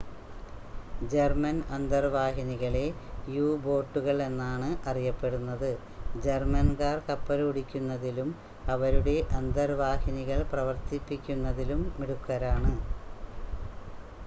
[1.09, 2.83] German അന്തർവാഹിനികളെ
[3.27, 5.67] യു-ബോട്ടുകൾ എന്നാണ് അറിയപ്പെടുന്നത്
[6.19, 8.31] ജർമ്മൻകാർ കപ്പലോടിക്കുന്നതിലും
[8.67, 12.73] അവരുടെ അന്തർവാഹിനികൾ പ്രവർത്തിപ്പിക്കുന്നതിലും മിടുക്കരാണ്